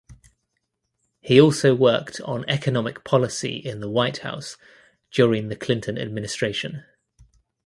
[1.19, 4.57] He also worked on economic policy in the White House
[5.11, 6.83] during the Clinton administration.